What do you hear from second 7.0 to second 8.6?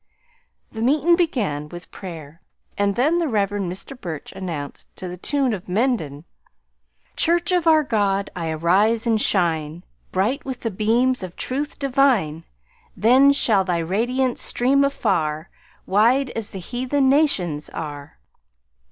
"Church of our God I